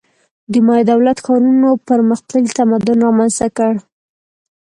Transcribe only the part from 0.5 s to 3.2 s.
د مایا دولت-ښارونو پرمختللی تمدن